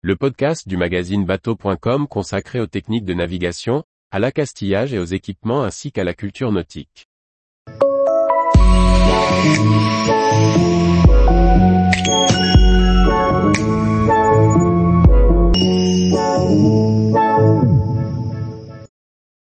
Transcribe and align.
le 0.00 0.14
podcast 0.14 0.68
du 0.68 0.76
magazine 0.76 1.24
bateau.com 1.24 2.06
consacré 2.06 2.60
aux 2.60 2.68
techniques 2.68 3.04
de 3.04 3.14
navigation, 3.14 3.82
à 4.12 4.20
l'accastillage 4.20 4.94
et 4.94 4.98
aux 5.00 5.04
équipements 5.04 5.64
ainsi 5.64 5.90
qu'à 5.90 6.04
la 6.04 6.14
culture 6.14 6.52
nautique. 6.52 7.08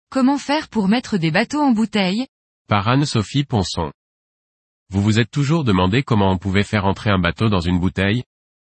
Comment 0.09 0.37
faire 0.37 0.67
pour 0.67 0.89
mettre 0.89 1.17
des 1.17 1.31
bateaux 1.31 1.61
en 1.61 1.71
bouteille? 1.71 2.27
Par 2.67 2.89
Anne-Sophie 2.89 3.45
Ponson. 3.45 3.93
Vous 4.89 5.01
vous 5.01 5.19
êtes 5.19 5.31
toujours 5.31 5.63
demandé 5.63 6.03
comment 6.03 6.31
on 6.31 6.37
pouvait 6.37 6.63
faire 6.63 6.85
entrer 6.85 7.11
un 7.11 7.19
bateau 7.19 7.47
dans 7.47 7.61
une 7.61 7.79
bouteille? 7.79 8.23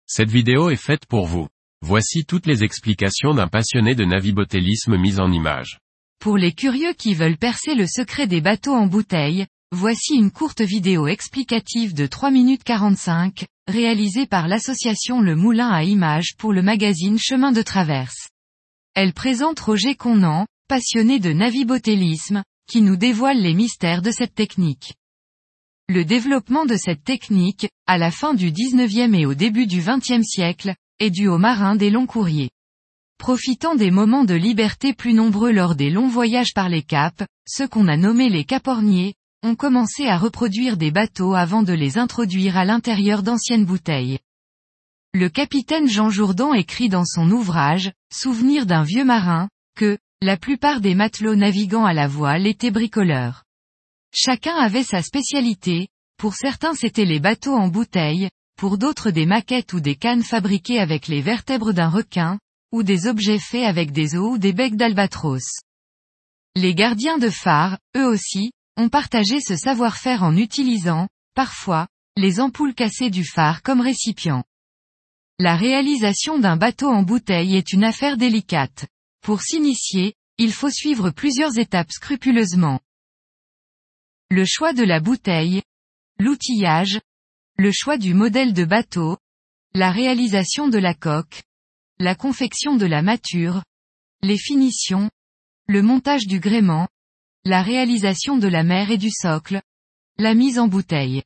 Cette 0.05 0.30
vidéo 0.30 0.70
est 0.70 0.75
faite 0.75 1.05
pour 1.05 1.25
vous. 1.25 1.48
Voici 1.86 2.23
toutes 2.23 2.45
les 2.45 2.63
explications 2.63 3.34
d'un 3.34 3.49
passionné 3.49 3.94
de 3.94 4.05
navibotélisme 4.05 4.95
mises 4.95 5.20
en 5.20 5.30
image. 5.34 5.80
Pour 6.17 6.38
les 6.38 6.53
curieux 6.53 6.94
qui 6.94 7.13
veulent 7.13 7.35
percer 7.35 7.75
le 7.75 7.88
secret 7.88 8.25
des 8.25 8.39
bateaux 8.39 8.73
en 8.73 8.88
bouteille, 8.88 9.48
voici 9.73 10.16
une 10.16 10.31
courte 10.31 10.61
vidéo 10.61 11.08
explicative 11.08 11.94
de 11.94 12.08
3 12.08 12.31
minutes 12.31 12.63
45, 12.63 13.44
réalisée 13.67 14.25
par 14.25 14.48
l'association 14.48 15.20
Le 15.20 15.35
Moulin 15.35 15.67
à 15.67 15.84
Images 15.84 16.35
pour 16.38 16.53
le 16.53 16.61
magazine 16.61 17.20
Chemin 17.20 17.52
de 17.52 17.61
Traverse. 17.61 18.30
Elle 18.95 19.11
présente 19.11 19.59
Roger 19.59 19.95
Connan, 19.95 20.47
passionné 20.70 21.20
de 21.20 21.34
navibotélisme, 21.34 22.44
qui 22.66 22.81
nous 22.81 22.95
dévoile 22.95 23.41
les 23.41 23.53
mystères 23.53 24.02
de 24.02 24.11
cette 24.11 24.36
technique. 24.36 24.94
Le 25.89 26.05
développement 26.05 26.66
de 26.66 26.77
cette 26.77 27.03
technique, 27.03 27.67
à 27.88 27.97
la 27.97 28.09
fin 28.09 28.36
du 28.36 28.53
19e 28.53 29.13
et 29.20 29.25
au 29.25 29.34
début 29.34 29.67
du 29.67 29.81
20e 29.81 30.23
siècle, 30.23 30.75
est 31.03 31.09
dû 31.09 31.27
aux 31.27 31.38
marins 31.38 31.75
des 31.75 31.89
longs 31.89 32.07
courriers. 32.07 32.49
Profitant 33.17 33.75
des 33.75 33.91
moments 33.91 34.23
de 34.23 34.34
liberté 34.34 34.94
plus 34.94 35.13
nombreux 35.13 35.52
lors 35.52 35.75
des 35.75 35.89
longs 35.89 36.08
voyages 36.08 36.53
par 36.53 36.69
les 36.69 36.81
caps, 36.81 37.25
ceux 37.45 37.67
qu'on 37.67 37.89
a 37.89 37.97
nommés 37.97 38.30
les 38.30 38.45
caporniers, 38.45 39.13
ont 39.44 39.55
commencé 39.55 40.08
à 40.08 40.17
reproduire 40.17 40.78
des 40.78 40.91
bateaux 40.91 41.33
avant 41.33 41.61
de 41.61 41.73
les 41.73 41.97
introduire 41.97 42.58
à 42.58 42.63
l'intérieur 42.63 43.22
d'anciennes 43.22 43.66
bouteilles. 43.66 44.19
Le 45.13 45.28
capitaine 45.28 45.89
Jean 45.89 46.09
Jourdan 46.09 46.53
écrit 46.53 46.88
dans 46.88 47.06
son 47.06 47.30
ouvrage, 47.30 47.91
Souvenir 48.11 48.66
d'un 48.66 48.83
vieux 48.83 49.06
marin, 49.06 49.50
que, 49.75 49.97
la 50.22 50.38
plupart 50.38 50.80
des 50.80 50.95
matelots 50.95 51.35
naviguant 51.35 51.85
à 51.85 51.94
la 51.94 52.08
voile 52.08 52.47
étaient 52.47 52.72
bricoleurs. 52.72 53.44
Chacun 54.13 54.56
avait 54.56 54.83
sa 54.83 55.02
spécialité, 55.02 55.89
pour 56.17 56.35
certains 56.35 56.73
c'étaient 56.73 57.03
les 57.03 57.19
bateaux 57.19 57.56
en 57.56 57.67
bouteille, 57.67 58.30
pour 58.56 58.78
d'autres 58.78 59.12
des 59.12 59.26
maquettes 59.26 59.73
ou 59.73 59.80
des 59.80 59.96
cannes 59.96 60.23
fabriquées 60.23 60.80
avec 60.80 61.08
les 61.08 61.22
vertèbres 61.22 61.73
d'un 61.73 61.90
requin, 61.90 62.40
ou 62.72 62.84
des 62.84 63.08
objets 63.08 63.40
faits 63.40 63.66
avec 63.66 63.92
des 63.92 64.16
os 64.16 64.34
ou 64.34 64.38
des 64.38 64.54
becs 64.54 64.76
d'albatros. 64.76 65.62
Les 66.56 66.76
gardiens 66.76 67.18
de 67.18 67.30
phare, 67.30 67.78
eux 67.96 68.06
aussi, 68.06 68.52
ont 68.78 68.90
partagé 68.90 69.40
ce 69.42 69.56
savoir-faire 69.56 70.24
en 70.24 70.36
utilisant, 70.36 71.08
parfois, 71.36 71.88
les 72.16 72.40
ampoules 72.40 72.74
cassées 72.74 73.09
du 73.09 73.26
phare 73.26 73.62
comme 73.62 73.81
récipient. 73.81 74.44
La 75.40 75.56
réalisation 75.56 76.38
d'un 76.38 76.58
bateau 76.58 76.90
en 76.90 77.04
bouteille 77.04 77.56
est 77.56 77.74
une 77.74 77.84
affaire 77.84 78.18
délicate. 78.18 78.86
Pour 79.22 79.42
s'initier, 79.42 80.14
il 80.38 80.52
faut 80.52 80.70
suivre 80.70 81.09
plusieurs 81.09 81.58
étapes 81.58 81.92
scrupuleusement. 81.92 82.80
Le 84.30 84.46
choix 84.46 84.74
de 84.74 84.84
la 84.84 85.00
bouteille, 85.00 85.62
l'outillage, 86.20 87.00
le 87.58 87.72
choix 87.72 87.98
du 87.98 88.14
modèle 88.14 88.54
de 88.54 88.66
bateau, 88.66 89.18
la 89.76 89.92
réalisation 89.92 90.70
de 90.70 90.80
la 90.80 90.94
coque, 90.94 91.44
la 92.00 92.16
confection 92.16 92.76
de 92.76 92.86
la 92.86 93.02
mature, 93.02 93.64
les 94.23 94.38
finitions, 94.38 95.09
le 95.68 95.81
montage 95.81 96.26
du 96.26 96.40
gréement, 96.40 96.88
la 97.46 97.62
réalisation 97.62 98.38
de 98.38 98.48
la 98.48 98.64
mer 98.64 98.90
et 98.90 98.98
du 98.98 99.12
socle, 99.12 99.62
la 100.18 100.34
mise 100.34 100.58
en 100.58 100.68
bouteille. 100.68 101.24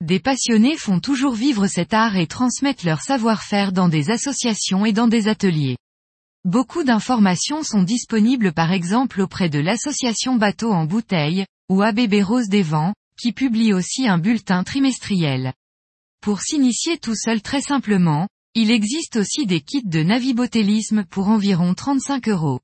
Des 0.00 0.18
passionnés 0.18 0.76
font 0.76 0.98
toujours 0.98 1.34
vivre 1.34 1.68
cet 1.68 1.94
art 1.94 2.16
et 2.16 2.26
transmettent 2.26 2.82
leur 2.82 3.00
savoir-faire 3.00 3.70
dans 3.70 3.88
des 3.88 4.10
associations 4.10 4.84
et 4.84 4.92
dans 4.92 5.06
des 5.06 5.28
ateliers. 5.28 5.76
Beaucoup 6.44 6.82
d'informations 6.82 7.62
sont 7.62 7.84
disponibles 7.84 8.52
par 8.52 8.72
exemple 8.72 9.20
auprès 9.20 9.48
de 9.48 9.60
l'association 9.60 10.34
Bateau 10.34 10.72
en 10.72 10.86
bouteille, 10.86 11.46
ou 11.68 11.82
ABB 11.82 12.14
Rose 12.20 12.48
des 12.48 12.64
Vents, 12.64 12.94
qui 13.22 13.32
publie 13.32 13.72
aussi 13.72 14.08
un 14.08 14.18
bulletin 14.18 14.64
trimestriel. 14.64 15.52
Pour 16.20 16.40
s'initier 16.40 16.98
tout 16.98 17.14
seul 17.14 17.40
très 17.40 17.60
simplement, 17.60 18.26
il 18.54 18.72
existe 18.72 19.14
aussi 19.14 19.46
des 19.46 19.60
kits 19.60 19.86
de 19.86 20.02
navibotélisme 20.02 21.04
pour 21.04 21.28
environ 21.28 21.72
35 21.72 22.26
euros. 22.26 22.58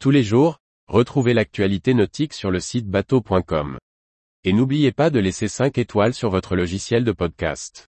Tous 0.00 0.10
les 0.10 0.24
jours, 0.24 0.58
retrouvez 0.88 1.32
l'actualité 1.32 1.94
nautique 1.94 2.32
sur 2.32 2.50
le 2.50 2.58
site 2.58 2.88
bateau.com. 2.88 3.78
Et 4.42 4.52
n'oubliez 4.52 4.90
pas 4.90 5.10
de 5.10 5.20
laisser 5.20 5.46
5 5.46 5.78
étoiles 5.78 6.12
sur 6.12 6.30
votre 6.30 6.56
logiciel 6.56 7.04
de 7.04 7.12
podcast. 7.12 7.86